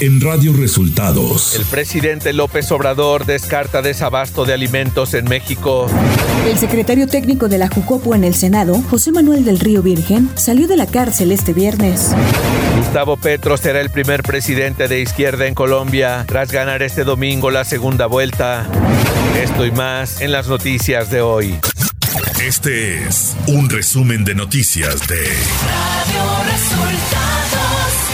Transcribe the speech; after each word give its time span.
en 0.00 0.20
Radio 0.20 0.54
Resultados. 0.54 1.56
El 1.56 1.66
presidente 1.66 2.32
López 2.32 2.72
Obrador 2.72 3.26
descarta 3.26 3.82
desabasto 3.82 4.46
de 4.46 4.54
alimentos 4.54 5.12
en 5.12 5.26
México. 5.26 5.88
El 6.46 6.56
secretario 6.56 7.06
técnico 7.06 7.48
de 7.48 7.58
la 7.58 7.68
Jucopo 7.68 8.14
en 8.14 8.24
el 8.24 8.34
Senado, 8.34 8.80
José 8.88 9.12
Manuel 9.12 9.44
del 9.44 9.60
Río 9.60 9.82
Virgen, 9.82 10.30
salió 10.36 10.66
de 10.68 10.78
la 10.78 10.86
cárcel 10.86 11.32
este 11.32 11.52
viernes. 11.52 12.12
Gustavo 12.78 13.18
Petro 13.18 13.58
será 13.58 13.80
el 13.80 13.90
primer 13.90 14.22
presidente 14.22 14.88
de 14.88 15.02
izquierda 15.02 15.46
en 15.46 15.54
Colombia 15.54 16.24
tras 16.26 16.50
ganar 16.50 16.82
este 16.82 17.04
domingo 17.04 17.50
la 17.50 17.64
segunda 17.64 18.06
vuelta. 18.06 18.66
Esto 19.42 19.66
y 19.66 19.70
más 19.70 20.22
en 20.22 20.32
las 20.32 20.48
noticias 20.48 21.10
de 21.10 21.20
hoy. 21.20 21.58
Este 22.42 23.04
es 23.04 23.36
un 23.46 23.68
resumen 23.68 24.24
de 24.24 24.34
noticias 24.34 25.06
de 25.06 25.20
Radio 25.20 26.50
Resultados. 26.50 28.09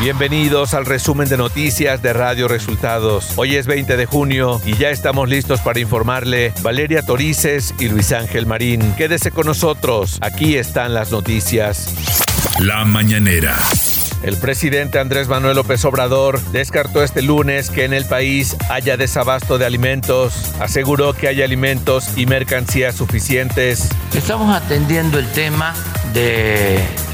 Bienvenidos 0.00 0.74
al 0.74 0.86
resumen 0.86 1.28
de 1.28 1.36
noticias 1.36 2.00
de 2.02 2.12
Radio 2.12 2.46
Resultados. 2.46 3.32
Hoy 3.34 3.56
es 3.56 3.66
20 3.66 3.96
de 3.96 4.06
junio 4.06 4.60
y 4.64 4.76
ya 4.76 4.90
estamos 4.90 5.28
listos 5.28 5.60
para 5.60 5.80
informarle 5.80 6.52
Valeria 6.62 7.02
Torices 7.02 7.74
y 7.80 7.88
Luis 7.88 8.12
Ángel 8.12 8.46
Marín. 8.46 8.94
Quédese 8.94 9.32
con 9.32 9.46
nosotros, 9.46 10.18
aquí 10.20 10.54
están 10.54 10.94
las 10.94 11.10
noticias. 11.10 11.92
La 12.60 12.84
mañanera. 12.84 13.58
El 14.22 14.36
presidente 14.36 15.00
Andrés 15.00 15.26
Manuel 15.26 15.56
López 15.56 15.84
Obrador 15.84 16.40
descartó 16.52 17.02
este 17.02 17.20
lunes 17.20 17.68
que 17.68 17.84
en 17.84 17.92
el 17.92 18.04
país 18.04 18.56
haya 18.70 18.96
desabasto 18.96 19.58
de 19.58 19.66
alimentos. 19.66 20.52
Aseguró 20.60 21.12
que 21.12 21.26
hay 21.26 21.42
alimentos 21.42 22.16
y 22.16 22.26
mercancías 22.26 22.94
suficientes. 22.94 23.88
Estamos 24.14 24.54
atendiendo 24.54 25.18
el 25.18 25.26
tema 25.32 25.74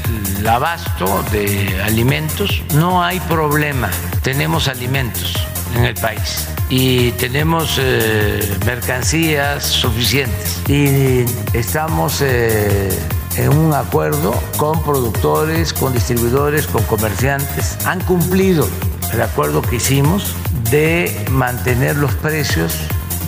del 0.05 0.47
abasto 0.47 1.23
de 1.31 1.81
alimentos. 1.83 2.63
No 2.73 3.03
hay 3.03 3.19
problema. 3.21 3.89
Tenemos 4.21 4.67
alimentos 4.67 5.35
en 5.75 5.85
el 5.85 5.95
país 5.95 6.47
y 6.69 7.11
tenemos 7.13 7.77
eh, 7.79 8.57
mercancías 8.65 9.63
suficientes 9.63 10.61
y 10.67 11.25
estamos 11.53 12.21
eh, 12.21 12.89
en 13.37 13.49
un 13.49 13.73
acuerdo 13.73 14.33
con 14.57 14.81
productores, 14.83 15.73
con 15.73 15.93
distribuidores, 15.93 16.67
con 16.67 16.83
comerciantes. 16.83 17.77
Han 17.85 17.99
cumplido 18.01 18.67
el 19.13 19.21
acuerdo 19.21 19.61
que 19.61 19.77
hicimos 19.77 20.35
de 20.71 21.25
mantener 21.29 21.95
los 21.97 22.13
precios 22.15 22.75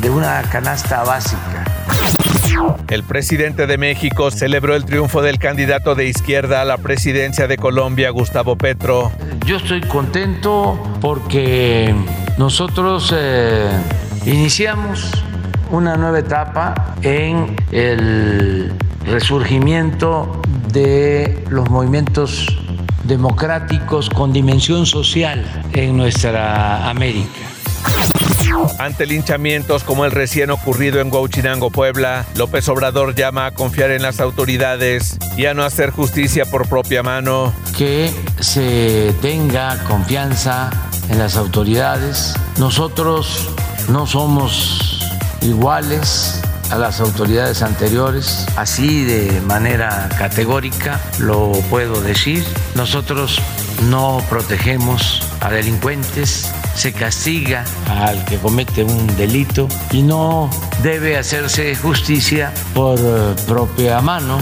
de 0.02 0.10
una 0.10 0.42
canasta 0.44 1.04
básica. 1.04 1.64
El 2.90 3.04
presidente 3.04 3.68
de 3.68 3.78
México 3.78 4.32
celebró 4.32 4.76
el 4.76 4.86
triunfo 4.86 5.22
del 5.22 5.40
candidato 5.40 5.96
de 5.96 6.08
izquierda 6.08 6.62
a 6.62 6.66
la 6.66 6.78
presidencia 6.78 7.48
de 7.48 7.58
Colombia, 7.58 8.10
Gustavo 8.10 8.56
Petro. 8.56 9.12
Yo 9.46 9.58
estoy 9.58 9.82
contento 9.82 10.82
porque 11.02 11.94
nosotros 12.38 13.14
eh, 13.16 13.70
iniciamos 14.26 15.12
una 15.72 15.98
nueva 15.98 16.20
etapa 16.20 16.96
en 17.02 17.56
el 17.72 18.72
resurgimiento 19.06 20.42
de 20.72 21.44
los 21.50 21.70
movimientos 21.70 22.48
democráticos 23.04 24.10
con 24.10 24.34
dimensión 24.34 24.86
social 24.86 25.46
en 25.74 25.98
nuestra 25.98 26.90
América. 26.90 27.57
Ante 28.80 29.06
linchamientos 29.06 29.84
como 29.84 30.06
el 30.06 30.12
recién 30.12 30.52
ocurrido 30.52 31.00
en 31.02 31.14
Huachinango, 31.14 31.70
Puebla, 31.70 32.26
López 32.36 32.68
Obrador 32.70 33.16
llama 33.16 33.48
a 33.48 33.52
confiar 33.52 33.92
en 33.92 34.02
las 34.02 34.20
autoridades 34.20 35.18
y 35.36 35.46
a 35.46 35.54
no 35.54 35.64
hacer 35.64 35.92
justicia 35.92 36.46
por 36.46 36.68
propia 36.68 37.04
mano. 37.04 37.54
Que 37.78 38.12
se 38.40 39.14
tenga 39.22 39.84
confianza 39.86 40.70
en 41.10 41.20
las 41.20 41.38
autoridades. 41.38 42.36
Nosotros 42.58 43.50
no 43.90 44.06
somos 44.06 45.00
iguales 45.42 46.42
a 46.72 46.78
las 46.78 47.00
autoridades 47.00 47.62
anteriores, 47.62 48.46
así 48.58 49.06
de 49.06 49.42
manera 49.42 50.10
categórica 50.18 51.00
lo 51.20 51.52
puedo 51.70 52.02
decir. 52.02 52.44
Nosotros 52.76 53.40
no 53.90 54.22
protegemos 54.30 55.22
a 55.40 55.50
delincuentes, 55.50 56.52
se 56.78 56.94
castiga 56.94 57.66
al 57.90 58.24
que 58.26 58.38
comete 58.38 58.84
un 58.84 59.08
delito 59.18 59.68
y 59.92 60.04
no 60.04 60.50
debe 60.84 61.18
hacerse 61.18 61.76
justicia 61.76 62.54
por 62.76 63.00
eh, 63.00 63.34
propia 63.48 64.00
mano 64.00 64.38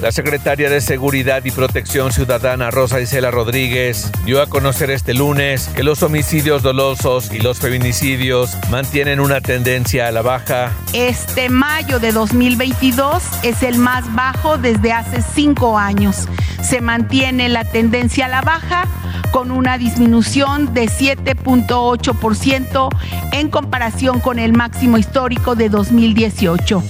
la 0.00 0.10
secretaria 0.10 0.70
de 0.70 0.80
Seguridad 0.80 1.44
y 1.44 1.50
Protección 1.50 2.12
Ciudadana 2.12 2.70
Rosa 2.70 3.00
Isela 3.00 3.30
Rodríguez 3.30 4.10
dio 4.24 4.40
a 4.40 4.46
conocer 4.46 4.90
este 4.90 5.14
lunes 5.14 5.68
que 5.68 5.82
los 5.82 6.02
homicidios 6.02 6.62
dolosos 6.62 7.30
y 7.32 7.38
los 7.38 7.58
feminicidios 7.58 8.56
mantienen 8.70 9.20
una 9.20 9.40
tendencia 9.40 10.08
a 10.08 10.12
la 10.12 10.22
baja. 10.22 10.72
Este 10.92 11.50
mayo 11.50 12.00
de 12.00 12.12
2022 12.12 13.22
es 13.42 13.62
el 13.62 13.78
más 13.78 14.12
bajo 14.14 14.56
desde 14.56 14.92
hace 14.92 15.22
cinco 15.22 15.78
años. 15.78 16.26
Se 16.62 16.80
mantiene 16.80 17.48
la 17.48 17.64
tendencia 17.64 18.26
a 18.26 18.28
la 18.28 18.40
baja 18.40 18.88
con 19.32 19.50
una 19.50 19.78
disminución 19.78 20.74
de 20.74 20.86
7.8% 20.86 22.88
en 23.32 23.48
comparación 23.48 24.20
con 24.20 24.38
el 24.38 24.52
máximo 24.52 24.98
histórico 24.98 25.54
de 25.54 25.68
2018. 25.68 26.82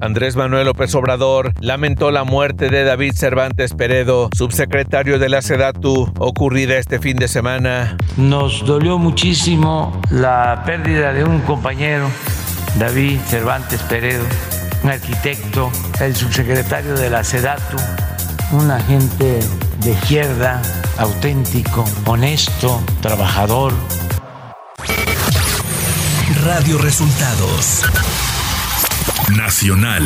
Andrés 0.00 0.36
Manuel 0.36 0.66
López 0.66 0.94
Obrador 0.94 1.52
lamentó 1.60 2.10
la 2.10 2.24
muerte 2.24 2.68
de 2.68 2.84
David 2.84 3.12
Cervantes 3.14 3.74
Peredo, 3.74 4.28
subsecretario 4.36 5.18
de 5.18 5.28
la 5.28 5.42
SEDATU, 5.42 6.12
ocurrida 6.18 6.76
este 6.76 6.98
fin 6.98 7.16
de 7.16 7.28
semana. 7.28 7.96
Nos 8.16 8.64
dolió 8.66 8.98
muchísimo 8.98 10.00
la 10.10 10.62
pérdida 10.66 11.12
de 11.12 11.24
un 11.24 11.40
compañero, 11.40 12.08
David 12.78 13.20
Cervantes 13.26 13.80
Peredo, 13.82 14.24
un 14.82 14.90
arquitecto, 14.90 15.70
el 16.00 16.14
subsecretario 16.14 16.94
de 16.94 17.10
la 17.10 17.24
SEDATU, 17.24 17.76
un 18.52 18.70
agente 18.70 19.40
de 19.84 19.92
izquierda, 19.92 20.62
auténtico, 20.98 21.84
honesto, 22.06 22.80
trabajador. 23.00 23.72
Radio 26.44 26.78
Resultados 26.78 27.82
Nacional. 29.36 30.04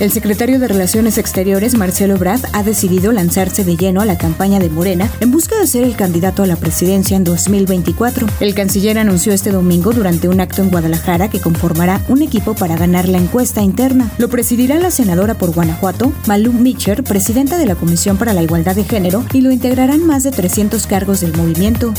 El 0.00 0.10
secretario 0.10 0.58
de 0.58 0.66
Relaciones 0.66 1.18
Exteriores, 1.18 1.76
Marcelo 1.76 2.18
Brad, 2.18 2.40
ha 2.52 2.64
decidido 2.64 3.12
lanzarse 3.12 3.64
de 3.64 3.76
lleno 3.76 4.00
a 4.00 4.04
la 4.04 4.18
campaña 4.18 4.58
de 4.58 4.68
Morena 4.68 5.08
en 5.20 5.30
busca 5.30 5.56
de 5.56 5.68
ser 5.68 5.84
el 5.84 5.94
candidato 5.94 6.42
a 6.42 6.46
la 6.46 6.56
presidencia 6.56 7.16
en 7.16 7.22
2024. 7.22 8.26
El 8.40 8.54
canciller 8.54 8.98
anunció 8.98 9.32
este 9.32 9.52
domingo 9.52 9.92
durante 9.92 10.28
un 10.28 10.40
acto 10.40 10.62
en 10.62 10.70
Guadalajara 10.70 11.30
que 11.30 11.40
conformará 11.40 12.00
un 12.08 12.22
equipo 12.22 12.54
para 12.54 12.76
ganar 12.76 13.08
la 13.08 13.18
encuesta 13.18 13.62
interna. 13.62 14.10
Lo 14.18 14.28
presidirá 14.28 14.80
la 14.80 14.90
senadora 14.90 15.34
por 15.34 15.52
Guanajuato, 15.52 16.12
Malú 16.26 16.52
Mitcher, 16.52 17.04
presidenta 17.04 17.56
de 17.56 17.66
la 17.66 17.76
Comisión 17.76 18.16
para 18.16 18.32
la 18.32 18.42
Igualdad 18.42 18.74
de 18.74 18.84
Género, 18.84 19.24
y 19.32 19.42
lo 19.42 19.52
integrarán 19.52 20.04
más 20.04 20.24
de 20.24 20.32
300 20.32 20.88
cargos 20.88 21.20
del 21.20 21.36
movimiento. 21.36 21.94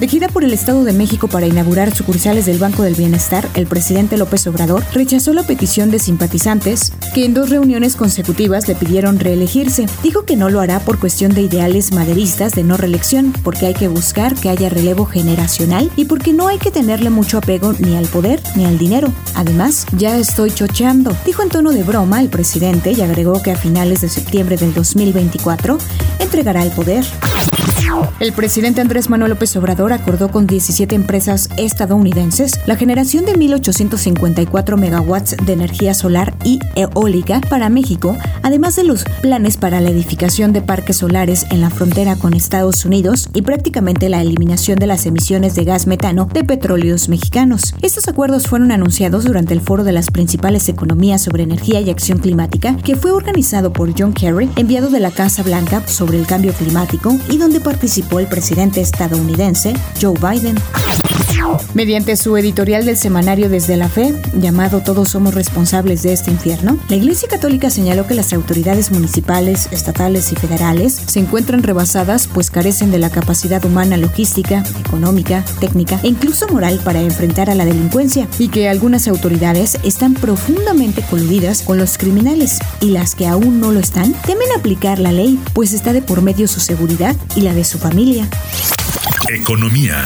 De 0.00 0.28
por 0.28 0.44
el 0.44 0.52
Estado 0.52 0.84
de 0.84 0.92
México 0.92 1.28
para 1.28 1.46
inaugurar 1.46 1.94
sucursales 1.94 2.46
del 2.46 2.58
Banco 2.58 2.82
del 2.82 2.94
Bienestar, 2.94 3.48
el 3.54 3.66
presidente 3.66 4.16
López 4.16 4.46
Obrador 4.46 4.82
rechazó 4.92 5.32
la 5.32 5.42
petición 5.42 5.90
de 5.90 5.98
simpatizantes 5.98 6.92
que 7.14 7.24
en 7.24 7.34
dos 7.34 7.50
reuniones 7.50 7.96
consecutivas 7.96 8.68
le 8.68 8.74
pidieron 8.74 9.18
reelegirse. 9.18 9.86
Dijo 10.02 10.24
que 10.24 10.36
no 10.36 10.50
lo 10.50 10.60
hará 10.60 10.80
por 10.80 10.98
cuestión 10.98 11.34
de 11.34 11.42
ideales 11.42 11.92
maderistas 11.92 12.52
de 12.52 12.64
no 12.64 12.76
reelección, 12.76 13.32
porque 13.42 13.66
hay 13.66 13.74
que 13.74 13.88
buscar 13.88 14.34
que 14.34 14.50
haya 14.50 14.68
relevo 14.68 15.06
generacional 15.06 15.90
y 15.96 16.04
porque 16.04 16.32
no 16.32 16.48
hay 16.48 16.58
que 16.58 16.70
tenerle 16.70 17.10
mucho 17.10 17.38
apego 17.38 17.74
ni 17.78 17.96
al 17.96 18.06
poder 18.06 18.40
ni 18.54 18.66
al 18.66 18.78
dinero. 18.78 19.12
Además, 19.34 19.86
ya 19.96 20.16
estoy 20.16 20.52
chocheando, 20.52 21.16
dijo 21.24 21.42
en 21.42 21.48
tono 21.48 21.72
de 21.72 21.82
broma 21.82 22.20
el 22.20 22.28
presidente 22.28 22.92
y 22.92 23.00
agregó 23.00 23.42
que 23.42 23.52
a 23.52 23.56
finales 23.56 24.00
de 24.02 24.08
septiembre 24.08 24.56
del 24.56 24.74
2024 24.74 25.78
entregará 26.20 26.62
el 26.62 26.70
poder. 26.70 27.04
El 28.20 28.32
presidente 28.32 28.80
Andrés 28.80 29.10
Manuel 29.10 29.30
López 29.30 29.56
Obrador 29.56 29.92
acordó 29.92 30.30
con 30.30 30.46
17 30.46 30.94
empresas 30.94 31.48
estadounidenses 31.56 32.60
la 32.66 32.76
generación 32.76 33.24
de 33.24 33.34
1.854 33.34 34.76
megawatts 34.76 35.36
de 35.44 35.52
energía 35.52 35.94
solar 35.94 36.34
y 36.44 36.58
eólica 36.74 37.40
para 37.48 37.68
México, 37.68 38.16
además 38.44 38.76
de 38.76 38.84
los 38.84 39.04
planes 39.22 39.56
para 39.56 39.80
la 39.80 39.90
edificación 39.90 40.52
de 40.52 40.62
parques 40.62 40.98
solares 40.98 41.46
en 41.50 41.62
la 41.62 41.70
frontera 41.70 42.14
con 42.14 42.34
Estados 42.34 42.84
Unidos 42.84 43.28
y 43.34 43.42
prácticamente 43.42 44.08
la 44.08 44.20
eliminación 44.20 44.78
de 44.78 44.86
las 44.86 45.06
emisiones 45.06 45.54
de 45.54 45.64
gas 45.64 45.88
metano 45.88 46.28
de 46.32 46.44
petróleos 46.44 47.08
mexicanos. 47.08 47.74
Estos 47.82 48.06
acuerdos 48.06 48.46
fueron 48.46 48.70
anunciados 48.70 49.24
durante 49.24 49.54
el 49.54 49.62
foro 49.62 49.82
de 49.82 49.92
las 49.92 50.10
principales 50.10 50.68
economías 50.68 51.22
sobre 51.22 51.42
energía 51.42 51.80
y 51.80 51.90
acción 51.90 52.18
climática 52.18 52.76
que 52.76 52.96
fue 52.96 53.12
organizado 53.12 53.72
por 53.72 53.92
John 53.98 54.12
Kerry, 54.12 54.50
enviado 54.56 54.90
de 54.90 55.00
la 55.00 55.10
Casa 55.10 55.42
Blanca 55.42 55.86
sobre 55.88 56.18
el 56.18 56.26
cambio 56.26 56.52
climático 56.52 57.16
y 57.30 57.38
donde 57.38 57.60
participó 57.60 58.20
el 58.20 58.26
presidente 58.26 58.82
estadounidense 58.82 59.74
Joe 60.00 60.14
Biden. 60.20 60.56
Mediante 61.74 62.16
su 62.16 62.36
editorial 62.36 62.84
del 62.84 62.96
semanario 62.96 63.48
Desde 63.48 63.76
la 63.76 63.88
Fe, 63.88 64.14
llamado 64.34 64.80
Todos 64.80 65.10
somos 65.10 65.34
responsables 65.34 66.02
de 66.02 66.12
este 66.12 66.30
infierno, 66.30 66.78
la 66.88 66.96
Iglesia 66.96 67.28
Católica 67.28 67.70
señaló 67.70 68.06
que 68.06 68.14
las 68.14 68.32
autoridades 68.32 68.90
municipales, 68.90 69.68
estatales 69.70 70.32
y 70.32 70.36
federales 70.36 70.94
se 71.06 71.20
encuentran 71.20 71.62
rebasadas 71.62 72.28
pues 72.32 72.50
carecen 72.50 72.90
de 72.90 72.98
la 72.98 73.10
capacidad 73.10 73.64
humana 73.64 73.96
logística, 73.96 74.62
económica, 74.80 75.44
técnica 75.60 76.00
e 76.02 76.08
incluso 76.08 76.46
moral 76.48 76.80
para 76.84 77.00
enfrentar 77.00 77.50
a 77.50 77.54
la 77.54 77.64
delincuencia 77.64 78.28
y 78.38 78.48
que 78.48 78.68
algunas 78.68 79.08
autoridades 79.08 79.78
están 79.84 80.14
profundamente 80.14 81.02
coludidas 81.02 81.62
con 81.62 81.78
los 81.78 81.98
criminales 81.98 82.58
y 82.80 82.90
las 82.90 83.14
que 83.14 83.26
aún 83.26 83.60
no 83.60 83.72
lo 83.72 83.80
están 83.80 84.12
temen 84.26 84.48
aplicar 84.56 84.98
la 84.98 85.12
ley 85.12 85.38
pues 85.52 85.72
está 85.72 85.92
de 85.92 86.02
por 86.02 86.22
medio 86.22 86.48
su 86.48 86.60
seguridad 86.60 87.16
y 87.34 87.40
la 87.42 87.54
de 87.54 87.64
su 87.64 87.78
familia. 87.78 88.28
Economía. 89.28 90.04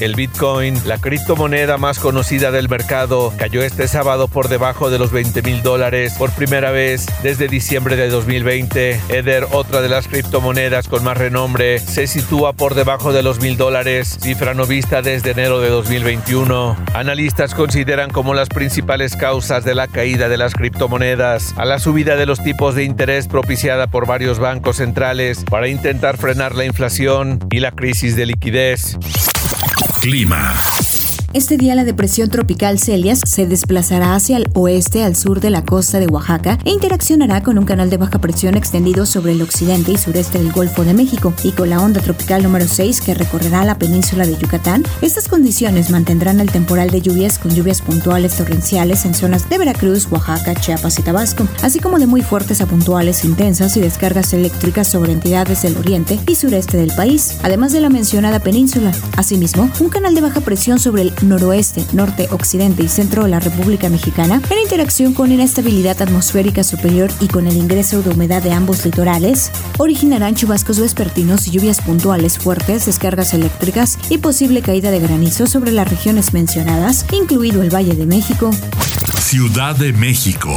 El 0.00 0.14
Bitcoin, 0.14 0.80
la 0.86 0.96
criptomoneda 0.96 1.76
más 1.76 1.98
conocida 1.98 2.50
del 2.50 2.70
mercado, 2.70 3.34
cayó 3.36 3.62
este 3.62 3.86
sábado 3.86 4.28
por 4.28 4.48
debajo 4.48 4.88
de 4.88 4.98
los 4.98 5.12
20 5.12 5.42
mil 5.42 5.62
dólares 5.62 6.14
por 6.16 6.30
primera 6.30 6.70
vez 6.70 7.04
desde 7.22 7.48
diciembre 7.48 7.96
de 7.96 8.08
2020. 8.08 8.98
Ether, 9.10 9.46
otra 9.52 9.82
de 9.82 9.90
las 9.90 10.08
criptomonedas 10.08 10.88
con 10.88 11.04
más 11.04 11.18
renombre, 11.18 11.80
se 11.80 12.06
sitúa 12.06 12.54
por 12.54 12.74
debajo 12.74 13.12
de 13.12 13.22
los 13.22 13.40
mil 13.40 13.58
dólares, 13.58 14.16
cifra 14.22 14.54
no 14.54 14.64
vista 14.64 15.02
desde 15.02 15.32
enero 15.32 15.60
de 15.60 15.68
2021. 15.68 16.76
Analistas 16.94 17.54
consideran 17.54 18.08
como 18.08 18.32
las 18.32 18.48
principales 18.48 19.16
causas 19.16 19.64
de 19.64 19.74
la 19.74 19.86
caída 19.86 20.30
de 20.30 20.38
las 20.38 20.54
criptomonedas 20.54 21.52
a 21.58 21.66
la 21.66 21.78
subida 21.78 22.16
de 22.16 22.24
los 22.24 22.42
tipos 22.42 22.74
de 22.74 22.84
interés 22.84 23.28
propiciada 23.28 23.86
por 23.86 24.06
varios 24.06 24.38
bancos 24.38 24.76
centrales 24.76 25.44
para 25.44 25.68
intentar 25.68 26.16
frenar 26.16 26.54
la 26.54 26.64
inflación 26.64 27.38
y 27.50 27.60
la 27.60 27.72
crisis 27.72 28.16
de 28.16 28.24
liquidez. 28.24 28.96
Clima. 30.00 30.89
Este 31.32 31.56
día 31.56 31.76
la 31.76 31.84
depresión 31.84 32.28
tropical 32.28 32.80
Celias 32.80 33.20
se 33.24 33.46
desplazará 33.46 34.16
hacia 34.16 34.36
el 34.36 34.50
oeste 34.54 35.04
al 35.04 35.14
sur 35.14 35.38
de 35.38 35.50
la 35.50 35.64
costa 35.64 36.00
de 36.00 36.08
Oaxaca 36.08 36.58
e 36.64 36.70
interaccionará 36.70 37.40
con 37.40 37.56
un 37.56 37.64
canal 37.64 37.88
de 37.88 37.98
baja 37.98 38.18
presión 38.18 38.56
extendido 38.56 39.06
sobre 39.06 39.30
el 39.30 39.42
occidente 39.42 39.92
y 39.92 39.96
sureste 39.96 40.38
del 40.38 40.50
Golfo 40.50 40.82
de 40.82 40.92
México 40.92 41.32
y 41.44 41.52
con 41.52 41.70
la 41.70 41.80
onda 41.80 42.00
tropical 42.00 42.42
número 42.42 42.66
6 42.66 43.00
que 43.00 43.14
recorrerá 43.14 43.64
la 43.64 43.78
península 43.78 44.26
de 44.26 44.36
Yucatán. 44.36 44.82
Estas 45.02 45.28
condiciones 45.28 45.90
mantendrán 45.90 46.40
el 46.40 46.50
temporal 46.50 46.90
de 46.90 47.00
lluvias 47.00 47.38
con 47.38 47.54
lluvias 47.54 47.80
puntuales 47.80 48.36
torrenciales 48.36 49.04
en 49.04 49.14
zonas 49.14 49.48
de 49.48 49.58
Veracruz, 49.58 50.08
Oaxaca, 50.10 50.56
Chiapas 50.56 50.98
y 50.98 51.02
Tabasco, 51.02 51.46
así 51.62 51.78
como 51.78 52.00
de 52.00 52.08
muy 52.08 52.22
fuertes 52.22 52.60
a 52.60 52.66
puntuales 52.66 53.24
intensas 53.24 53.76
y 53.76 53.80
descargas 53.80 54.32
eléctricas 54.32 54.88
sobre 54.88 55.12
entidades 55.12 55.62
del 55.62 55.76
oriente 55.76 56.18
y 56.26 56.34
sureste 56.34 56.76
del 56.76 56.92
país, 56.96 57.38
además 57.44 57.72
de 57.72 57.82
la 57.82 57.88
mencionada 57.88 58.40
península. 58.40 58.90
Asimismo, 59.16 59.70
un 59.78 59.90
canal 59.90 60.16
de 60.16 60.22
baja 60.22 60.40
presión 60.40 60.80
sobre 60.80 61.02
el 61.02 61.19
noroeste, 61.22 61.84
norte, 61.92 62.28
occidente 62.30 62.82
y 62.82 62.88
centro 62.88 63.24
de 63.24 63.30
la 63.30 63.40
República 63.40 63.88
Mexicana, 63.88 64.40
en 64.50 64.58
interacción 64.58 65.14
con 65.14 65.32
inestabilidad 65.32 66.00
atmosférica 66.02 66.64
superior 66.64 67.10
y 67.20 67.28
con 67.28 67.46
el 67.46 67.56
ingreso 67.56 68.02
de 68.02 68.10
humedad 68.10 68.42
de 68.42 68.52
ambos 68.52 68.84
litorales, 68.84 69.50
originarán 69.78 70.34
chubascos 70.34 70.78
vespertinos 70.80 71.46
y 71.46 71.52
lluvias 71.52 71.80
puntuales 71.80 72.38
fuertes, 72.38 72.86
descargas 72.86 73.34
eléctricas 73.34 73.98
y 74.08 74.18
posible 74.18 74.62
caída 74.62 74.90
de 74.90 75.00
granizo 75.00 75.46
sobre 75.46 75.72
las 75.72 75.88
regiones 75.88 76.32
mencionadas, 76.32 77.06
incluido 77.12 77.62
el 77.62 77.74
Valle 77.74 77.94
de 77.94 78.06
México. 78.06 78.50
Ciudad 79.20 79.76
de 79.76 79.92
México. 79.92 80.50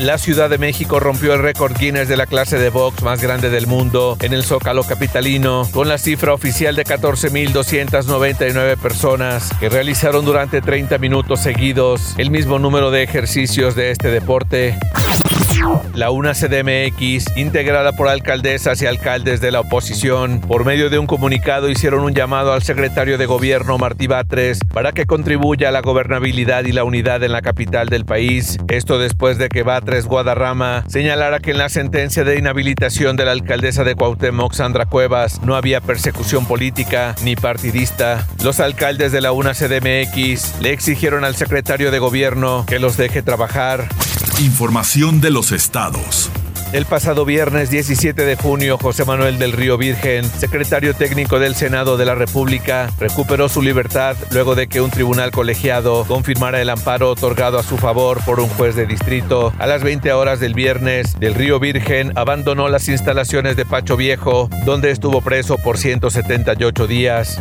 La 0.00 0.18
Ciudad 0.18 0.50
de 0.50 0.58
México 0.58 0.98
rompió 0.98 1.34
el 1.34 1.42
récord 1.42 1.76
Guinness 1.78 2.08
de 2.08 2.16
la 2.16 2.26
clase 2.26 2.58
de 2.58 2.68
box 2.68 3.02
más 3.04 3.22
grande 3.22 3.48
del 3.48 3.68
mundo 3.68 4.16
en 4.20 4.32
el 4.32 4.42
Zócalo 4.42 4.82
capitalino, 4.82 5.68
con 5.70 5.88
la 5.88 5.98
cifra 5.98 6.34
oficial 6.34 6.74
de 6.74 6.84
14.299 6.84 8.76
personas 8.76 9.50
que 9.60 9.68
realizaron 9.68 10.24
durante 10.24 10.60
30 10.60 10.98
minutos 10.98 11.40
seguidos 11.40 12.14
el 12.18 12.32
mismo 12.32 12.58
número 12.58 12.90
de 12.90 13.04
ejercicios 13.04 13.76
de 13.76 13.92
este 13.92 14.08
deporte. 14.08 14.76
La 15.94 16.10
UNA 16.10 16.32
CDMX, 16.32 17.36
integrada 17.36 17.92
por 17.92 18.08
alcaldesas 18.08 18.82
y 18.82 18.86
alcaldes 18.86 19.40
de 19.40 19.52
la 19.52 19.60
oposición, 19.60 20.40
por 20.40 20.64
medio 20.64 20.90
de 20.90 20.98
un 20.98 21.06
comunicado 21.06 21.70
hicieron 21.70 22.02
un 22.02 22.14
llamado 22.14 22.52
al 22.52 22.62
secretario 22.62 23.16
de 23.16 23.26
gobierno 23.26 23.78
Martí 23.78 24.06
Batres 24.06 24.58
para 24.72 24.92
que 24.92 25.06
contribuya 25.06 25.68
a 25.68 25.72
la 25.72 25.82
gobernabilidad 25.82 26.64
y 26.64 26.72
la 26.72 26.84
unidad 26.84 27.22
en 27.22 27.32
la 27.32 27.42
capital 27.42 27.88
del 27.88 28.04
país. 28.04 28.58
Esto 28.68 28.98
después 28.98 29.38
de 29.38 29.48
que 29.48 29.62
Batres 29.62 30.06
Guadarrama 30.06 30.84
señalara 30.88 31.38
que 31.38 31.52
en 31.52 31.58
la 31.58 31.68
sentencia 31.68 32.24
de 32.24 32.38
inhabilitación 32.38 33.16
de 33.16 33.24
la 33.24 33.32
alcaldesa 33.32 33.84
de 33.84 33.94
Cuauhtémoc, 33.94 34.52
Sandra 34.52 34.86
Cuevas, 34.86 35.40
no 35.42 35.54
había 35.54 35.80
persecución 35.80 36.46
política 36.46 37.14
ni 37.22 37.36
partidista. 37.36 38.26
Los 38.42 38.60
alcaldes 38.60 39.12
de 39.12 39.20
la 39.20 39.32
UNA 39.32 39.54
CDMX 39.54 40.60
le 40.60 40.72
exigieron 40.72 41.24
al 41.24 41.36
secretario 41.36 41.90
de 41.90 41.98
gobierno 42.00 42.64
que 42.66 42.78
los 42.78 42.96
deje 42.96 43.22
trabajar. 43.22 43.88
Información 44.40 45.20
de 45.20 45.30
los 45.30 45.52
estados. 45.52 46.28
El 46.72 46.86
pasado 46.86 47.24
viernes 47.24 47.70
17 47.70 48.24
de 48.24 48.34
junio, 48.34 48.78
José 48.78 49.04
Manuel 49.04 49.38
del 49.38 49.52
Río 49.52 49.78
Virgen, 49.78 50.24
secretario 50.24 50.92
técnico 50.92 51.38
del 51.38 51.54
Senado 51.54 51.96
de 51.96 52.04
la 52.04 52.16
República, 52.16 52.90
recuperó 52.98 53.48
su 53.48 53.62
libertad 53.62 54.16
luego 54.32 54.56
de 54.56 54.66
que 54.66 54.80
un 54.80 54.90
tribunal 54.90 55.30
colegiado 55.30 56.04
confirmara 56.04 56.60
el 56.60 56.68
amparo 56.68 57.10
otorgado 57.10 57.60
a 57.60 57.62
su 57.62 57.76
favor 57.76 58.24
por 58.24 58.40
un 58.40 58.48
juez 58.48 58.74
de 58.74 58.86
distrito. 58.86 59.52
A 59.60 59.68
las 59.68 59.84
20 59.84 60.12
horas 60.12 60.40
del 60.40 60.54
viernes, 60.54 61.16
del 61.20 61.36
Río 61.36 61.60
Virgen 61.60 62.10
abandonó 62.16 62.68
las 62.68 62.88
instalaciones 62.88 63.54
de 63.54 63.64
Pacho 63.64 63.96
Viejo, 63.96 64.50
donde 64.66 64.90
estuvo 64.90 65.20
preso 65.20 65.58
por 65.58 65.78
178 65.78 66.88
días. 66.88 67.40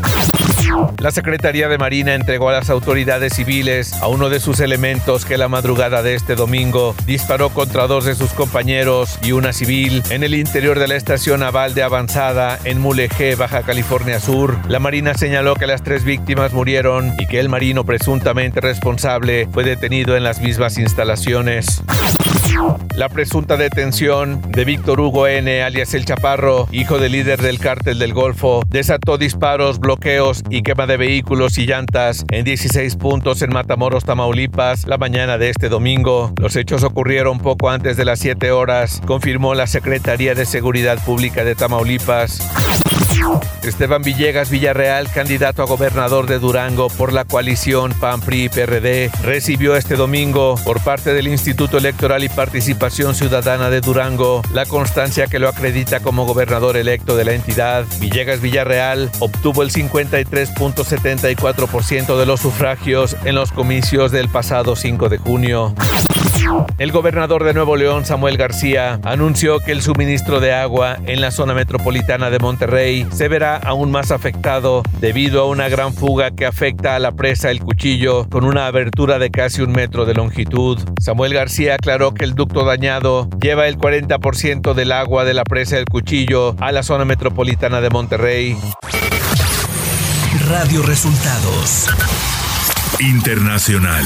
La 1.00 1.12
Secretaría 1.12 1.68
de 1.68 1.78
Marina 1.78 2.14
entregó 2.14 2.50
a 2.50 2.54
las 2.54 2.70
autoridades 2.70 3.34
civiles 3.34 3.94
a 4.02 4.08
uno 4.08 4.30
de 4.30 4.40
sus 4.40 4.60
elementos 4.60 5.26
que 5.26 5.38
la 5.38 5.48
madrugada 5.48 6.02
de 6.02 6.16
este 6.16 6.36
domingo 6.36 6.96
disparó 7.06 7.50
contra 7.50 7.88
dos 7.88 8.06
de 8.06 8.16
sus 8.16 8.32
compañeros 8.32 9.20
y 9.22 9.34
una 9.34 9.54
civil 9.54 10.02
en 10.10 10.24
el 10.24 10.34
interior 10.34 10.80
de 10.80 10.88
la 10.88 10.96
estación 10.96 11.42
naval 11.42 11.74
de 11.74 11.84
avanzada 11.84 12.60
en 12.64 12.80
Mulegé, 12.80 13.36
Baja 13.36 13.64
California 13.64 14.20
Sur. 14.20 14.58
La 14.70 14.80
Marina 14.80 15.14
señaló 15.14 15.56
que 15.56 15.68
las 15.68 15.84
tres 15.84 16.04
víctimas 16.04 16.54
murieron 16.54 17.14
y 17.20 17.28
que 17.28 17.40
el 17.40 17.50
marino 17.50 17.84
presuntamente 17.84 18.62
responsable 18.62 19.48
fue 19.52 19.64
detenido 19.64 20.16
en 20.16 20.24
las 20.24 20.42
mismas 20.42 20.78
instalaciones. 20.78 21.84
La 22.96 23.10
presunta 23.10 23.58
detención 23.58 24.42
de 24.52 24.66
Víctor 24.66 25.00
Hugo 25.00 25.28
N., 25.28 25.64
alias 25.64 25.94
El 25.94 26.06
Chaparro, 26.06 26.68
hijo 26.72 27.00
del 27.00 27.14
líder 27.14 27.42
del 27.42 27.60
cártel 27.60 27.98
del 27.98 28.14
Golfo, 28.14 28.62
desató 28.70 29.18
disparos, 29.18 29.80
bloqueos 29.80 30.44
y 30.50 30.62
quema 30.62 30.86
de 30.86 30.98
vehículos 30.98 31.58
y 31.58 31.66
llantas 31.66 32.26
en 32.30 32.46
16 32.46 32.96
puntos 32.98 33.42
en 33.42 33.52
Matamoros, 33.52 34.04
Tamaulipas, 34.04 34.86
la 34.88 34.98
mañana 34.98 35.38
de 35.38 35.50
este 35.50 35.70
domingo. 35.70 36.32
Los 36.38 36.56
hechos 36.56 36.84
ocurrieron 36.84 37.40
poco 37.40 37.70
antes 37.70 37.98
de 37.98 38.06
las 38.06 38.20
7 38.20 38.52
horas, 38.52 39.02
confirmó 39.06 39.56
la 39.56 39.66
Secretaría 39.66 40.36
de 40.36 40.46
Seguridad 40.46 41.04
Pública 41.04 41.44
de 41.44 41.56
Tamaulipas. 41.56 42.40
Esteban 43.64 44.02
Villegas 44.02 44.50
Villarreal, 44.50 45.10
candidato 45.10 45.64
a 45.64 45.66
gobernador 45.66 46.28
de 46.28 46.40
Durango 46.40 46.90
por 46.90 47.14
la 47.14 47.24
coalición 47.26 47.94
PAN-PRI-PRD, 47.94 49.12
recibió 49.24 49.76
este 49.76 49.96
domingo 49.96 50.56
por 50.66 50.84
parte 50.84 51.14
del 51.14 51.28
Instituto 51.28 51.78
Electoral 51.78 52.24
y 52.24 52.30
Participación 52.30 53.14
Ciudadana 53.16 53.70
de 53.70 53.82
Durango 53.82 54.42
la 54.54 54.66
constancia 54.66 55.28
que 55.28 55.40
lo 55.40 55.50
acredita 55.50 56.02
como 56.02 56.26
gobernador 56.26 56.78
electo 56.78 57.16
de 57.16 57.26
la 57.26 57.34
entidad. 57.34 57.86
Villegas 58.00 58.42
Villarreal 58.42 59.12
obtuvo 59.20 59.62
el 59.64 59.72
53.74% 59.72 62.18
de 62.18 62.26
los 62.26 62.42
sufragios 62.42 63.16
en 63.24 63.36
los 63.36 63.52
comicios 63.52 64.12
del 64.12 64.30
pasado 64.30 64.76
5 64.76 65.10
de 65.10 65.18
junio. 65.18 65.76
El 66.78 66.92
gobernador 66.92 67.44
de 67.44 67.54
Nuevo 67.54 67.76
León, 67.76 68.06
Samuel 68.06 68.38
García, 68.38 69.00
anunció 69.04 69.60
que 69.60 69.72
el 69.72 69.82
suministro 69.82 70.40
de 70.40 70.54
agua 70.54 70.98
en 71.06 71.22
la 71.22 71.32
zona 71.32 71.54
metropolitana 71.54 72.30
de 72.30 72.40
Monterrey 72.40 73.08
se 73.12 73.28
verá 73.28 73.58
aún 73.58 73.92
más 73.92 74.12
afectado 74.12 74.84
debido 75.00 75.42
a 75.42 75.48
una 75.48 75.70
gran 75.70 75.94
fuga 75.94 76.32
que 76.32 76.46
afecta 76.46 76.96
a 76.96 77.00
la 77.00 77.12
presa 77.12 77.52
El 77.52 77.62
Cuchillo 77.62 78.28
con 78.30 78.44
una 78.44 78.68
abertura 78.68 79.20
de 79.20 79.30
casi 79.32 79.62
un 79.62 79.72
metro 79.72 80.06
de 80.06 80.16
longitud. 80.16 80.80
Samuel 81.00 81.34
García 81.34 81.76
aclaró 81.76 82.14
que 82.14 82.26
el 82.26 82.36
ducto 82.36 82.66
dañado 82.66 83.30
lleva 83.42 83.68
el 83.68 83.78
40% 83.78 84.74
del 84.74 84.92
agua 84.92 85.26
de 85.26 85.34
la 85.34 85.44
presa 85.44 85.78
El 85.78 85.86
Cuchillo 85.86 86.56
a 86.60 86.72
la 86.72 86.84
zona 86.84 87.06
metropolitana 87.06 87.80
de 87.82 87.90
Monterrey. 87.90 88.58
Radio 90.50 90.82
Resultados 90.82 91.88
Internacional. 93.00 94.04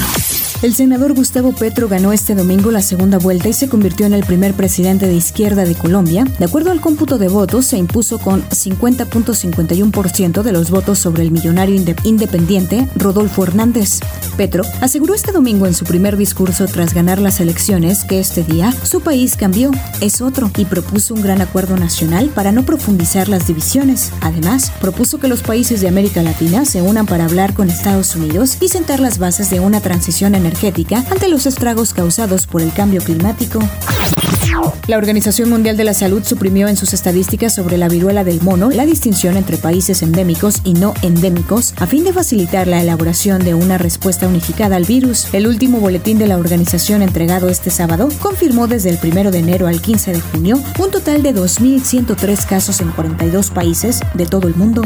El 0.60 0.74
senador 0.74 1.14
Gustavo 1.14 1.52
Petro 1.52 1.86
ganó 1.86 2.12
este 2.12 2.34
domingo 2.34 2.72
la 2.72 2.82
segunda 2.82 3.18
vuelta 3.18 3.48
y 3.48 3.52
se 3.52 3.68
convirtió 3.68 4.06
en 4.06 4.12
el 4.12 4.24
primer 4.24 4.54
presidente 4.54 5.06
de 5.06 5.14
izquierda 5.14 5.64
de 5.64 5.76
Colombia. 5.76 6.24
De 6.36 6.46
acuerdo 6.46 6.72
al 6.72 6.80
cómputo 6.80 7.16
de 7.16 7.28
votos, 7.28 7.66
se 7.66 7.78
impuso 7.78 8.18
con 8.18 8.42
50.51% 8.42 10.42
de 10.42 10.50
los 10.50 10.70
votos 10.70 10.98
sobre 10.98 11.22
el 11.22 11.30
millonario 11.30 11.80
independiente 12.02 12.88
Rodolfo 12.96 13.44
Hernández. 13.44 14.00
Petro 14.36 14.64
aseguró 14.80 15.14
este 15.14 15.30
domingo 15.30 15.68
en 15.68 15.74
su 15.74 15.84
primer 15.84 16.16
discurso 16.16 16.66
tras 16.66 16.92
ganar 16.92 17.20
las 17.20 17.38
elecciones 17.38 18.02
que 18.02 18.18
este 18.18 18.42
día 18.42 18.72
su 18.82 19.00
país 19.00 19.36
cambió, 19.36 19.70
es 20.00 20.20
otro, 20.20 20.50
y 20.56 20.64
propuso 20.64 21.14
un 21.14 21.22
gran 21.22 21.40
acuerdo 21.40 21.76
nacional 21.76 22.30
para 22.34 22.50
no 22.50 22.64
profundizar 22.64 23.28
las 23.28 23.46
divisiones. 23.46 24.10
Además, 24.22 24.72
propuso 24.80 25.18
que 25.18 25.28
los 25.28 25.42
países 25.42 25.80
de 25.80 25.88
América 25.88 26.24
Latina 26.24 26.64
se 26.64 26.82
unan 26.82 27.06
para 27.06 27.26
hablar 27.26 27.54
con 27.54 27.70
Estados 27.70 28.16
Unidos 28.16 28.56
y 28.60 28.68
sentar 28.68 28.98
las 28.98 29.18
bases 29.18 29.50
de 29.50 29.60
una 29.60 29.80
transición 29.80 30.34
energética 30.34 30.47
ante 31.10 31.28
los 31.28 31.46
estragos 31.46 31.92
causados 31.92 32.46
por 32.46 32.62
el 32.62 32.72
cambio 32.72 33.02
climático. 33.02 33.60
La 34.86 34.96
Organización 34.96 35.50
Mundial 35.50 35.76
de 35.76 35.84
la 35.84 35.92
Salud 35.92 36.22
suprimió 36.24 36.66
en 36.68 36.76
sus 36.76 36.94
estadísticas 36.94 37.54
sobre 37.54 37.76
la 37.76 37.88
viruela 37.88 38.24
del 38.24 38.40
mono 38.40 38.70
la 38.70 38.86
distinción 38.86 39.36
entre 39.36 39.58
países 39.58 40.02
endémicos 40.02 40.62
y 40.64 40.72
no 40.72 40.94
endémicos 41.02 41.74
a 41.76 41.86
fin 41.86 42.04
de 42.04 42.12
facilitar 42.12 42.66
la 42.66 42.80
elaboración 42.80 43.44
de 43.44 43.54
una 43.54 43.78
respuesta 43.78 44.26
unificada 44.26 44.76
al 44.76 44.84
virus. 44.84 45.28
El 45.34 45.46
último 45.46 45.78
boletín 45.80 46.18
de 46.18 46.26
la 46.26 46.38
organización 46.38 47.02
entregado 47.02 47.48
este 47.48 47.70
sábado 47.70 48.08
confirmó 48.20 48.66
desde 48.66 48.90
el 48.90 48.98
1 49.02 49.30
de 49.30 49.38
enero 49.38 49.66
al 49.66 49.82
15 49.82 50.12
de 50.12 50.20
junio 50.20 50.62
un 50.78 50.90
total 50.90 51.22
de 51.22 51.34
2.103 51.34 52.46
casos 52.46 52.80
en 52.80 52.90
42 52.90 53.50
países 53.50 54.00
de 54.14 54.26
todo 54.26 54.48
el 54.48 54.54
mundo. 54.54 54.82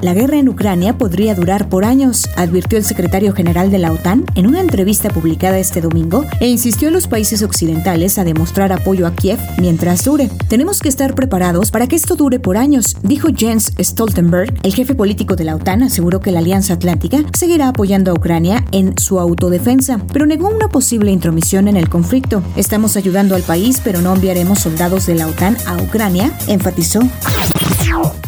La 0.00 0.14
guerra 0.14 0.38
en 0.38 0.48
Ucrania 0.48 0.98
podría 0.98 1.34
durar 1.34 1.68
por 1.68 1.84
años, 1.84 2.28
advirtió 2.36 2.78
el 2.78 2.84
secretario 2.84 3.32
general 3.32 3.70
de 3.70 3.78
la 3.78 3.92
OTAN 3.92 4.24
en 4.34 4.46
una 4.46 4.60
entrevista 4.60 5.08
publicada 5.08 5.58
este 5.58 5.80
domingo 5.80 6.24
e 6.40 6.48
insistió 6.48 6.88
a 6.88 6.90
los 6.90 7.06
países 7.06 7.42
occidentales 7.42 8.18
a 8.18 8.24
demostrar 8.32 8.72
apoyo 8.72 9.06
a 9.06 9.14
Kiev 9.14 9.38
mientras 9.58 10.04
dure. 10.04 10.30
Tenemos 10.48 10.80
que 10.80 10.88
estar 10.88 11.14
preparados 11.14 11.70
para 11.70 11.86
que 11.86 11.96
esto 11.96 12.16
dure 12.16 12.38
por 12.38 12.56
años, 12.56 12.96
dijo 13.02 13.28
Jens 13.36 13.72
Stoltenberg. 13.78 14.54
El 14.62 14.74
jefe 14.74 14.94
político 14.94 15.36
de 15.36 15.44
la 15.44 15.56
OTAN 15.56 15.82
aseguró 15.82 16.20
que 16.20 16.32
la 16.32 16.38
Alianza 16.38 16.74
Atlántica 16.74 17.18
seguirá 17.34 17.68
apoyando 17.68 18.10
a 18.10 18.14
Ucrania 18.14 18.64
en 18.72 18.96
su 18.98 19.20
autodefensa, 19.20 20.00
pero 20.12 20.26
negó 20.26 20.48
una 20.48 20.68
posible 20.68 21.10
intromisión 21.10 21.68
en 21.68 21.76
el 21.76 21.88
conflicto. 21.88 22.42
Estamos 22.56 22.96
ayudando 22.96 23.34
al 23.34 23.42
país, 23.42 23.80
pero 23.84 24.00
no 24.00 24.14
enviaremos 24.14 24.60
soldados 24.60 25.06
de 25.06 25.14
la 25.14 25.26
OTAN 25.26 25.56
a 25.66 25.76
Ucrania, 25.82 26.32
enfatizó. 26.48 27.00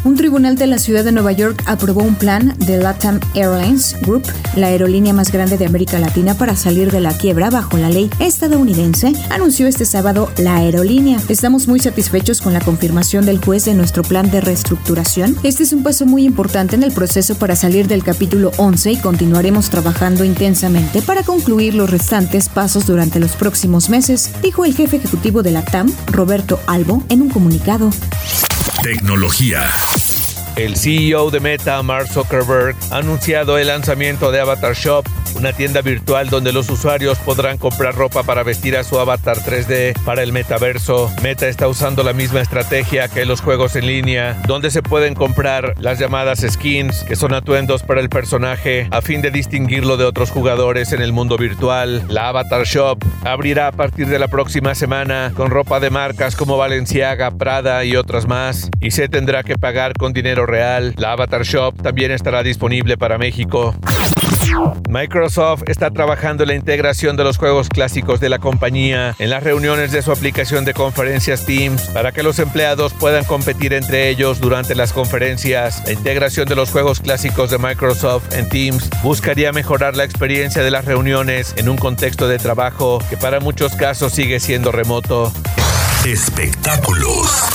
Un 0.04 0.16
tribunal 0.16 0.56
de 0.56 0.66
la 0.66 0.78
ciudad 0.78 1.02
de 1.04 1.12
Nueva 1.12 1.32
York 1.32 1.62
aprobó 1.66 2.02
un 2.02 2.14
plan 2.14 2.54
de 2.58 2.76
LATAM 2.76 3.20
Airlines 3.34 3.96
Group, 4.02 4.24
la 4.54 4.66
aerolínea 4.66 5.14
más 5.14 5.32
grande 5.32 5.56
de 5.56 5.64
América 5.64 5.98
Latina, 5.98 6.34
para 6.34 6.56
salir 6.56 6.90
de 6.90 7.00
la 7.00 7.16
quiebra 7.16 7.48
bajo 7.48 7.78
la 7.78 7.88
ley 7.88 8.10
estadounidense, 8.18 9.12
anunció 9.30 9.66
este 9.66 9.86
sábado 9.86 10.30
la 10.36 10.56
aerolínea. 10.56 11.18
Estamos 11.28 11.68
muy 11.68 11.80
satisfechos 11.80 12.42
con 12.42 12.52
la 12.52 12.60
confirmación 12.60 13.24
del 13.24 13.42
juez 13.42 13.64
de 13.64 13.74
nuestro 13.74 14.02
plan 14.02 14.30
de 14.30 14.42
reestructuración. 14.42 15.36
Este 15.42 15.62
es 15.62 15.72
un 15.72 15.82
paso 15.82 16.04
muy 16.04 16.24
importante 16.24 16.76
en 16.76 16.82
el 16.82 16.92
proceso 16.92 17.36
para 17.36 17.56
salir 17.56 17.88
del 17.88 18.04
capítulo 18.04 18.50
11 18.58 18.92
y 18.92 18.96
continuaremos 18.98 19.70
trabajando 19.70 20.24
intensamente 20.24 21.00
para 21.00 21.22
concluir 21.22 21.74
los 21.74 21.90
restantes 21.90 22.50
pasos 22.50 22.86
durante 22.86 23.20
los 23.20 23.32
próximos 23.32 23.88
meses, 23.88 24.30
dijo 24.42 24.64
el 24.66 24.74
jefe 24.74 24.96
ejecutivo 24.96 25.42
de 25.42 25.52
la 25.52 25.64
TAM, 25.64 25.90
Roberto 26.12 26.60
Albo, 26.66 27.02
en 27.08 27.22
un 27.22 27.30
comunicado. 27.30 27.90
Tecnología. 28.84 29.64
El 30.56 30.76
CEO 30.76 31.32
de 31.32 31.40
Meta, 31.40 31.82
Mark 31.82 32.06
Zuckerberg, 32.06 32.76
ha 32.92 32.98
anunciado 32.98 33.58
el 33.58 33.66
lanzamiento 33.66 34.30
de 34.30 34.38
Avatar 34.38 34.74
Shop, 34.74 35.04
una 35.34 35.52
tienda 35.52 35.82
virtual 35.82 36.30
donde 36.30 36.52
los 36.52 36.70
usuarios 36.70 37.18
podrán 37.18 37.58
comprar 37.58 37.96
ropa 37.96 38.22
para 38.22 38.44
vestir 38.44 38.76
a 38.76 38.84
su 38.84 39.00
avatar 39.00 39.36
3D 39.38 40.00
para 40.04 40.22
el 40.22 40.32
metaverso. 40.32 41.10
Meta 41.24 41.48
está 41.48 41.66
usando 41.66 42.04
la 42.04 42.12
misma 42.12 42.40
estrategia 42.40 43.08
que 43.08 43.24
los 43.24 43.40
juegos 43.40 43.74
en 43.74 43.88
línea, 43.88 44.40
donde 44.46 44.70
se 44.70 44.80
pueden 44.80 45.14
comprar 45.16 45.74
las 45.80 45.98
llamadas 45.98 46.46
skins, 46.48 47.02
que 47.02 47.16
son 47.16 47.34
atuendos 47.34 47.82
para 47.82 48.00
el 48.00 48.08
personaje, 48.08 48.86
a 48.92 49.02
fin 49.02 49.22
de 49.22 49.32
distinguirlo 49.32 49.96
de 49.96 50.04
otros 50.04 50.30
jugadores 50.30 50.92
en 50.92 51.02
el 51.02 51.12
mundo 51.12 51.36
virtual. 51.36 52.04
La 52.08 52.28
Avatar 52.28 52.64
Shop 52.64 53.04
abrirá 53.24 53.66
a 53.66 53.72
partir 53.72 54.06
de 54.06 54.20
la 54.20 54.28
próxima 54.28 54.76
semana 54.76 55.32
con 55.34 55.50
ropa 55.50 55.80
de 55.80 55.90
marcas 55.90 56.36
como 56.36 56.56
Balenciaga, 56.56 57.32
Prada 57.32 57.84
y 57.84 57.96
otras 57.96 58.28
más, 58.28 58.70
y 58.80 58.92
se 58.92 59.08
tendrá 59.08 59.42
que 59.42 59.58
pagar 59.58 59.94
con 59.94 60.12
dinero 60.12 60.43
real. 60.46 60.94
La 60.96 61.12
Avatar 61.12 61.42
Shop 61.42 61.80
también 61.82 62.10
estará 62.10 62.42
disponible 62.42 62.96
para 62.96 63.18
México. 63.18 63.74
Microsoft 64.88 65.62
está 65.66 65.90
trabajando 65.90 66.44
en 66.44 66.48
la 66.48 66.54
integración 66.54 67.16
de 67.16 67.24
los 67.24 67.38
juegos 67.38 67.68
clásicos 67.68 68.20
de 68.20 68.28
la 68.28 68.38
compañía 68.38 69.14
en 69.18 69.30
las 69.30 69.42
reuniones 69.42 69.90
de 69.90 70.02
su 70.02 70.12
aplicación 70.12 70.64
de 70.64 70.74
conferencias 70.74 71.44
Teams 71.44 71.82
para 71.88 72.12
que 72.12 72.22
los 72.22 72.38
empleados 72.38 72.92
puedan 72.92 73.24
competir 73.24 73.72
entre 73.72 74.08
ellos 74.08 74.40
durante 74.40 74.74
las 74.74 74.92
conferencias. 74.92 75.82
La 75.86 75.92
integración 75.92 76.48
de 76.48 76.56
los 76.56 76.70
juegos 76.70 77.00
clásicos 77.00 77.50
de 77.50 77.58
Microsoft 77.58 78.34
en 78.34 78.48
Teams 78.48 78.90
buscaría 79.02 79.52
mejorar 79.52 79.96
la 79.96 80.04
experiencia 80.04 80.62
de 80.62 80.70
las 80.70 80.84
reuniones 80.84 81.54
en 81.56 81.68
un 81.68 81.76
contexto 81.76 82.28
de 82.28 82.38
trabajo 82.38 83.00
que 83.08 83.16
para 83.16 83.40
muchos 83.40 83.74
casos 83.74 84.12
sigue 84.12 84.40
siendo 84.40 84.72
remoto. 84.72 85.32
Espectáculos. 86.04 87.53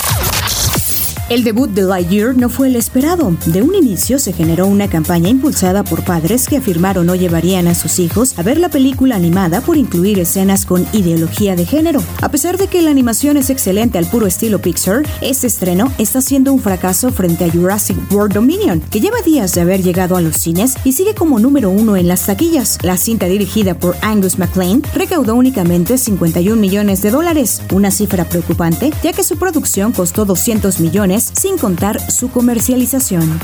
El 1.30 1.44
debut 1.44 1.70
de 1.70 1.84
Lightyear 1.84 2.36
no 2.36 2.50
fue 2.50 2.70
el 2.70 2.76
esperado. 2.76 3.32
De 3.46 3.62
un 3.62 3.76
inicio 3.76 4.18
se 4.18 4.34
generó 4.34 4.66
una 4.66 4.90
campaña 4.90 5.30
impulsada 5.30 5.84
por 5.84 6.04
padres 6.04 6.48
que 6.48 6.58
afirmaron 6.58 7.06
no 7.06 7.14
llevarían 7.14 7.68
a 7.68 7.76
sus 7.76 8.00
hijos 8.00 8.34
a 8.40 8.42
ver 8.42 8.58
la 8.58 8.70
película 8.70 9.16
animada 9.16 9.62
por 9.62 9.78
incluir 9.78 10.18
escenas 10.18 10.66
con 10.66 10.88
ideología 10.92 11.56
de 11.56 11.68
género. 11.68 12.02
A 12.24 12.32
pesar 12.32 12.58
de 12.58 12.66
que 12.66 12.82
la 12.82 12.90
animación 12.90 13.38
es 13.38 13.52
excelente 13.52 14.00
al 14.00 14.08
puro 14.08 14.26
estilo 14.26 14.58
Pixar, 14.58 15.04
este 15.22 15.46
estreno 15.46 15.94
está 16.00 16.20
siendo 16.20 16.52
un 16.52 16.60
fracaso 16.60 17.12
frente 17.12 17.46
a 17.46 17.52
Jurassic 17.52 17.96
World 18.12 18.34
Dominion, 18.34 18.82
que 18.90 19.00
lleva 19.00 19.22
días 19.24 19.54
de 19.54 19.62
haber 19.62 19.84
llegado 19.84 20.18
a 20.18 20.22
los 20.22 20.36
cines 20.36 20.78
y 20.84 20.94
sigue 20.94 21.14
como 21.14 21.40
número 21.40 21.70
uno 21.70 21.96
en 21.96 22.08
las 22.08 22.26
taquillas. 22.26 22.80
La 22.82 22.98
cinta 22.98 23.28
dirigida 23.28 23.76
por 23.76 23.96
Angus 24.02 24.40
MacLean 24.40 24.82
recaudó 24.96 25.36
únicamente 25.36 26.00
51 26.00 26.60
millones 26.60 27.04
de 27.04 27.12
dólares, 27.12 27.62
una 27.72 27.92
cifra 27.92 28.26
preocupante 28.26 28.92
ya 29.04 29.14
que 29.14 29.24
su 29.24 29.38
producción 29.38 29.92
costó 29.92 30.26
200 30.26 30.80
millones 30.80 31.19
sin 31.24 31.58
contar 31.58 32.00
su 32.12 32.30
comercialización. 32.30 33.40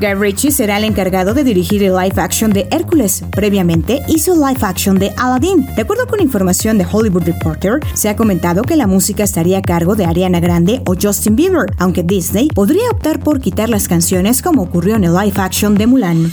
Guy 0.00 0.14
Ritchie 0.14 0.50
será 0.50 0.78
el 0.78 0.84
encargado 0.84 1.34
de 1.34 1.44
dirigir 1.44 1.82
el 1.82 1.94
live 1.94 2.20
action 2.20 2.52
de 2.52 2.66
Hércules. 2.70 3.22
Previamente 3.30 4.02
hizo 4.08 4.34
live 4.34 4.60
action 4.62 4.98
de 4.98 5.12
Aladdin. 5.16 5.66
De 5.76 5.82
acuerdo 5.82 6.06
con 6.06 6.20
información 6.20 6.78
de 6.78 6.86
Hollywood 6.90 7.24
Reporter, 7.24 7.80
se 7.94 8.08
ha 8.08 8.16
comentado 8.16 8.62
que 8.62 8.76
la 8.76 8.86
música 8.86 9.24
estaría 9.24 9.58
a 9.58 9.62
cargo 9.62 9.94
de 9.94 10.04
Ariana 10.04 10.40
Grande 10.40 10.82
o 10.86 10.94
Justin 11.00 11.36
Bieber, 11.36 11.66
aunque 11.78 12.02
Disney 12.02 12.48
podría 12.48 12.90
optar 12.90 13.20
por 13.20 13.40
quitar 13.40 13.68
las 13.68 13.88
canciones 13.88 14.42
como 14.42 14.62
ocurrió 14.62 14.96
en 14.96 15.04
el 15.04 15.14
live 15.14 15.34
action 15.36 15.74
de 15.76 15.86
Mulan. 15.86 16.32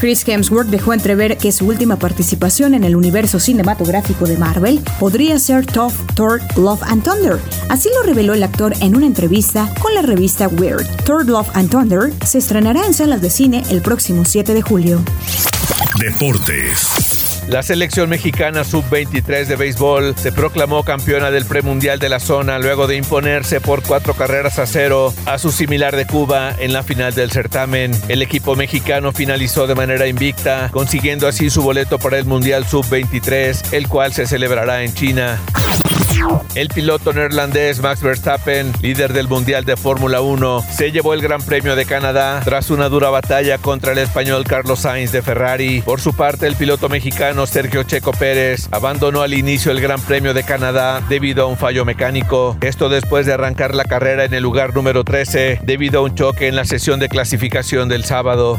Chris 0.00 0.26
Hemsworth 0.26 0.68
dejó 0.68 0.94
entrever 0.94 1.36
que 1.36 1.52
su 1.52 1.66
última 1.66 1.96
participación 1.96 2.72
en 2.72 2.84
el 2.84 2.96
universo 2.96 3.38
cinematográfico 3.38 4.26
de 4.26 4.38
Marvel 4.38 4.80
podría 4.98 5.38
ser 5.38 5.66
Tough 5.66 5.92
Thor 6.14 6.40
Love 6.56 6.82
and 6.84 7.04
Thunder. 7.04 7.38
Así 7.68 7.90
lo 7.94 8.02
reveló 8.02 8.32
el 8.32 8.42
actor 8.42 8.72
en 8.80 8.96
una 8.96 9.04
entrevista 9.04 9.72
con 9.78 9.94
la 9.94 10.00
revista 10.00 10.48
Weird. 10.48 10.86
Thor 11.04 11.26
Love 11.26 11.50
and 11.52 11.70
Thunder 11.70 12.14
se 12.24 12.38
estrenará 12.38 12.86
en 12.86 12.94
salas 12.94 13.20
de 13.20 13.28
cine 13.28 13.62
el 13.68 13.82
próximo 13.82 14.24
7 14.24 14.54
de 14.54 14.62
julio. 14.62 15.02
Deportes. 15.98 17.19
La 17.50 17.64
selección 17.64 18.08
mexicana 18.08 18.62
sub-23 18.62 19.46
de 19.46 19.56
béisbol 19.56 20.14
se 20.16 20.30
proclamó 20.30 20.84
campeona 20.84 21.32
del 21.32 21.44
premundial 21.44 21.98
de 21.98 22.08
la 22.08 22.20
zona 22.20 22.60
luego 22.60 22.86
de 22.86 22.94
imponerse 22.94 23.60
por 23.60 23.82
cuatro 23.82 24.14
carreras 24.14 24.60
a 24.60 24.66
cero 24.66 25.12
a 25.26 25.36
su 25.36 25.50
similar 25.50 25.96
de 25.96 26.06
Cuba 26.06 26.54
en 26.60 26.72
la 26.72 26.84
final 26.84 27.12
del 27.12 27.32
certamen. 27.32 27.90
El 28.06 28.22
equipo 28.22 28.54
mexicano 28.54 29.10
finalizó 29.10 29.66
de 29.66 29.74
manera 29.74 30.06
invicta, 30.06 30.68
consiguiendo 30.70 31.26
así 31.26 31.50
su 31.50 31.60
boleto 31.62 31.98
para 31.98 32.18
el 32.18 32.24
Mundial 32.24 32.68
sub-23, 32.68 33.72
el 33.72 33.88
cual 33.88 34.12
se 34.12 34.28
celebrará 34.28 34.84
en 34.84 34.94
China. 34.94 35.40
El 36.54 36.68
piloto 36.68 37.12
neerlandés 37.12 37.80
Max 37.80 38.02
Verstappen, 38.02 38.72
líder 38.82 39.12
del 39.12 39.28
Mundial 39.28 39.64
de 39.64 39.76
Fórmula 39.76 40.20
1, 40.20 40.64
se 40.70 40.90
llevó 40.90 41.14
el 41.14 41.22
Gran 41.22 41.42
Premio 41.42 41.76
de 41.76 41.86
Canadá 41.86 42.40
tras 42.44 42.70
una 42.70 42.88
dura 42.88 43.08
batalla 43.10 43.58
contra 43.58 43.92
el 43.92 43.98
español 43.98 44.44
Carlos 44.44 44.80
Sainz 44.80 45.12
de 45.12 45.22
Ferrari. 45.22 45.82
Por 45.82 46.00
su 46.00 46.14
parte, 46.14 46.46
el 46.46 46.56
piloto 46.56 46.88
mexicano 46.88 47.46
Sergio 47.46 47.84
Checo 47.84 48.12
Pérez 48.12 48.68
abandonó 48.72 49.22
al 49.22 49.34
inicio 49.34 49.70
el 49.72 49.80
Gran 49.80 50.00
Premio 50.00 50.34
de 50.34 50.42
Canadá 50.42 51.00
debido 51.08 51.44
a 51.44 51.46
un 51.46 51.56
fallo 51.56 51.84
mecánico. 51.84 52.56
Esto 52.60 52.88
después 52.88 53.26
de 53.26 53.32
arrancar 53.32 53.74
la 53.74 53.84
carrera 53.84 54.24
en 54.24 54.34
el 54.34 54.42
lugar 54.42 54.74
número 54.74 55.04
13 55.04 55.60
debido 55.62 56.00
a 56.00 56.02
un 56.02 56.14
choque 56.14 56.48
en 56.48 56.56
la 56.56 56.64
sesión 56.64 57.00
de 57.00 57.08
clasificación 57.08 57.88
del 57.88 58.04
sábado. 58.04 58.58